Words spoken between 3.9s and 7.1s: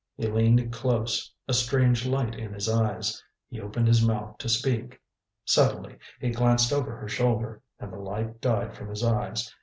mouth to speak. Suddenly he glanced over her